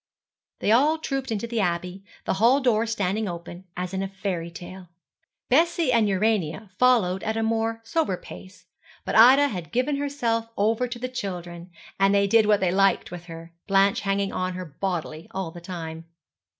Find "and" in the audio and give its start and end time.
5.91-6.09, 11.99-12.15